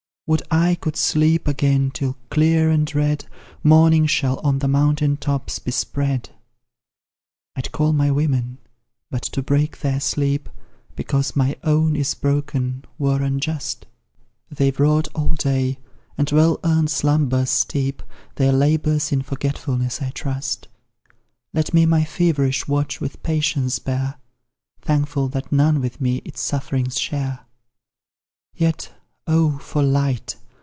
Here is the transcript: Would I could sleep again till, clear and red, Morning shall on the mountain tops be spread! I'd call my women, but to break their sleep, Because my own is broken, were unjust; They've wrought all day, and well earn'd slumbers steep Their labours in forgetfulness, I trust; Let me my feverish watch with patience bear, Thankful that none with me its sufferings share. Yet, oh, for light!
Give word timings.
Would 0.27 0.43
I 0.49 0.75
could 0.75 0.95
sleep 0.95 1.45
again 1.45 1.91
till, 1.91 2.15
clear 2.29 2.69
and 2.69 2.87
red, 2.95 3.25
Morning 3.63 4.05
shall 4.07 4.39
on 4.45 4.59
the 4.59 4.67
mountain 4.69 5.17
tops 5.17 5.59
be 5.59 5.71
spread! 5.71 6.29
I'd 7.57 7.73
call 7.73 7.91
my 7.91 8.11
women, 8.11 8.59
but 9.09 9.23
to 9.23 9.41
break 9.43 9.81
their 9.81 9.99
sleep, 9.99 10.47
Because 10.95 11.35
my 11.35 11.57
own 11.65 11.97
is 11.97 12.13
broken, 12.13 12.85
were 12.97 13.21
unjust; 13.21 13.87
They've 14.49 14.79
wrought 14.79 15.09
all 15.13 15.33
day, 15.35 15.79
and 16.17 16.31
well 16.31 16.61
earn'd 16.63 16.91
slumbers 16.91 17.49
steep 17.49 18.01
Their 18.35 18.53
labours 18.53 19.11
in 19.11 19.23
forgetfulness, 19.23 20.01
I 20.01 20.11
trust; 20.11 20.69
Let 21.53 21.73
me 21.73 21.85
my 21.85 22.05
feverish 22.05 22.69
watch 22.69 23.01
with 23.01 23.21
patience 23.21 23.79
bear, 23.79 24.15
Thankful 24.81 25.27
that 25.27 25.51
none 25.51 25.81
with 25.81 25.99
me 25.99 26.21
its 26.23 26.39
sufferings 26.39 26.97
share. 26.97 27.41
Yet, 28.55 28.93
oh, 29.27 29.59
for 29.59 29.83
light! 29.83 30.35